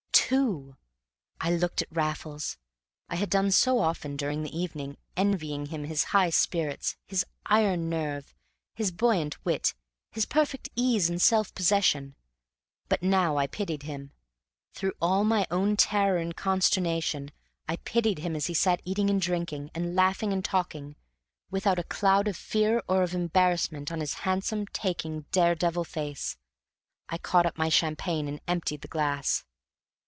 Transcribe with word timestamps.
Two! 0.13 0.77
I 1.41 1.51
looked 1.51 1.81
at 1.81 1.91
Raffles. 1.91 2.57
I 3.09 3.17
had 3.17 3.29
done 3.29 3.51
so 3.51 3.79
often 3.79 4.15
during 4.15 4.43
the 4.43 4.57
evening, 4.57 4.95
envying 5.17 5.65
him 5.65 5.83
his 5.83 6.05
high 6.15 6.29
spirits, 6.29 6.95
his 7.05 7.25
iron 7.47 7.89
nerve, 7.89 8.33
his 8.73 8.93
buoyant 8.93 9.43
wit, 9.43 9.73
his 10.09 10.25
perfect 10.25 10.69
ease 10.73 11.09
and 11.09 11.21
self 11.21 11.53
possession. 11.53 12.15
But 12.87 13.03
now 13.03 13.35
I 13.35 13.45
pitied 13.45 13.83
him; 13.83 14.13
through 14.73 14.93
all 15.01 15.25
my 15.25 15.45
own 15.51 15.75
terror 15.75 16.17
and 16.17 16.33
consternation, 16.33 17.31
I 17.67 17.75
pitied 17.75 18.19
him 18.19 18.33
as 18.33 18.45
he 18.47 18.53
sat 18.53 18.81
eating 18.85 19.09
and 19.09 19.21
drinking, 19.21 19.69
and 19.75 19.97
laughing 19.97 20.31
and 20.31 20.45
talking, 20.45 20.95
without 21.49 21.79
a 21.79 21.83
cloud 21.83 22.29
of 22.29 22.37
fear 22.37 22.81
or 22.87 23.03
of 23.03 23.13
embarrassment 23.13 23.91
on 23.91 23.99
his 23.99 24.13
handsome, 24.19 24.65
taking, 24.67 25.23
daredevil 25.33 25.83
face. 25.83 26.37
I 27.09 27.17
caught 27.17 27.45
up 27.45 27.57
my 27.57 27.67
champagne 27.67 28.29
and 28.29 28.39
emptied 28.47 28.79
the 28.79 28.87
glass. 28.87 29.43